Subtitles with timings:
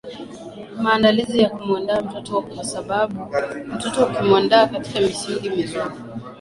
[0.81, 3.21] maandalizi ya kumwandaa mtoto kwa sababu
[3.73, 5.91] mtoto ukimwandaa katika misingi mizuri